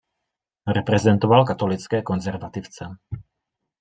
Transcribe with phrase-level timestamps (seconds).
[0.65, 2.85] Reprezentoval katolické konzervativce.